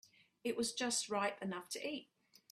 It 0.43 0.57
was 0.57 0.73
just 0.73 1.09
ripe 1.09 1.39
enough 1.43 1.69
to 1.69 1.87
eat. 1.87 2.09